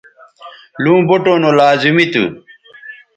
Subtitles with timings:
[0.83, 2.25] لوں بوٹوں نو لازمی تھو